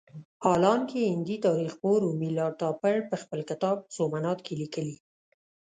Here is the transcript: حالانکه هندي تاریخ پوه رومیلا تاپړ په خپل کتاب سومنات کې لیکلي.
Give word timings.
حالانکه 0.43 0.97
هندي 1.11 1.37
تاریخ 1.47 1.71
پوه 1.81 1.95
رومیلا 2.03 2.47
تاپړ 2.61 2.95
په 3.09 3.15
خپل 3.21 3.39
کتاب 3.49 3.77
سومنات 3.95 4.39
کې 4.45 4.53
لیکلي. 4.61 4.97